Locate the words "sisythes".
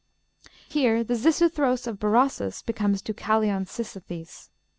3.67-4.49